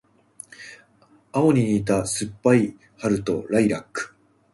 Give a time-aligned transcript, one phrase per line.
[1.31, 4.15] 青に似た酸っぱい春とライラック